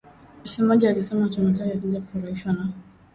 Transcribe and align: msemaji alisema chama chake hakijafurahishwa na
msemaji 0.43 0.87
alisema 0.87 1.29
chama 1.29 1.53
chake 1.53 1.73
hakijafurahishwa 1.73 2.53
na 2.53 2.69